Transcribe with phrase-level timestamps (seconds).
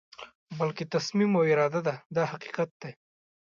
[0.59, 2.91] بلکې تصمیم او اراده ده دا حقیقت دی.